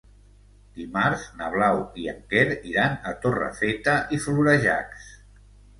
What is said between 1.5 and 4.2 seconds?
Blau i en Quer iran a Torrefeta